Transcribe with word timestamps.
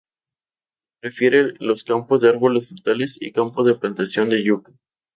Prefiere 0.99 1.53
los 1.59 1.83
campos 1.83 2.21
de 2.21 2.29
árboles 2.29 2.69
frutales 2.69 3.19
y 3.21 3.31
campos 3.33 3.67
de 3.67 3.75
plantación 3.75 4.29
de 4.29 4.41
yuca. 4.43 4.71